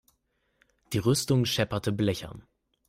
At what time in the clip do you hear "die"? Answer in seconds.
0.93-0.97